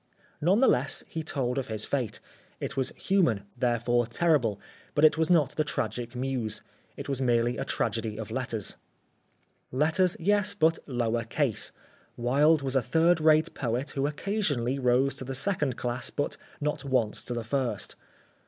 None 0.41 0.61
the 0.61 0.67
less 0.67 1.03
he 1.07 1.21
told 1.21 1.59
of 1.59 1.67
his 1.67 1.85
fate. 1.85 2.19
It 2.59 2.75
was 2.75 2.89
human, 2.97 3.43
therefore 3.55 4.07
terrible, 4.07 4.59
but 4.95 5.05
it 5.05 5.15
was 5.15 5.29
not 5.29 5.51
the 5.55 5.63
tragic 5.63 6.15
muse. 6.15 6.63
It 6.97 7.07
was 7.07 7.21
merely 7.21 7.55
a 7.57 7.65
tragedy 7.65 8.17
of 8.17 8.31
letters. 8.31 8.77
Letters, 9.71 10.17
yes, 10.19 10.55
but 10.55 10.79
lower 10.87 11.23
case. 11.23 11.71
Wilde 12.17 12.63
was 12.63 12.75
a 12.75 12.81
third 12.81 13.21
rate 13.21 13.53
poet 13.53 13.91
who 13.91 14.07
occasionally 14.07 14.79
rose 14.79 15.15
to 15.17 15.23
the 15.23 15.35
second 15.35 15.77
class 15.77 16.09
but 16.09 16.35
not 16.59 16.83
once 16.83 17.23
to 17.25 17.35
the 17.35 17.43
first. 17.43 17.95